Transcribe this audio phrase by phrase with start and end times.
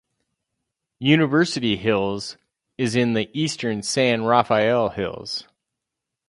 [0.97, 2.35] University Hills
[2.75, 5.45] is in the eastern San Rafael Hills.